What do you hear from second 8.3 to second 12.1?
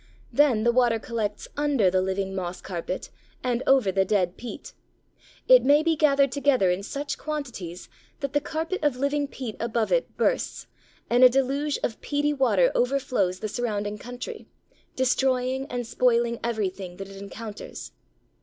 the carpet of living peat above it bursts, and a deluge of